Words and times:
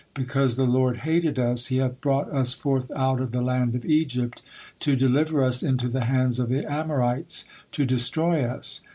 Because 0.15 0.55
the 0.55 0.63
Lord 0.63 0.97
hated 1.05 1.37
us, 1.37 1.67
He 1.67 1.77
hath 1.77 2.01
brought 2.01 2.27
us 2.31 2.53
forth 2.55 2.89
out 2.95 3.21
of 3.21 3.31
the 3.31 3.41
land 3.43 3.75
of 3.75 3.85
Egypt, 3.85 4.41
to 4.79 4.95
deliver 4.95 5.43
us 5.43 5.61
into 5.61 5.87
the 5.87 6.05
hand 6.05 6.39
of 6.39 6.49
the 6.49 6.65
Amorites, 6.65 7.45
to 7.73 7.85
destroy 7.85 8.43
us." 8.43 8.81